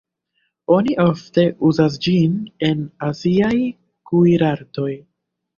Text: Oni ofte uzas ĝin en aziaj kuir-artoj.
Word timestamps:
Oni 0.75 0.95
ofte 1.03 1.43
uzas 1.69 1.99
ĝin 2.07 2.33
en 2.71 2.81
aziaj 3.11 3.55
kuir-artoj. 4.13 4.91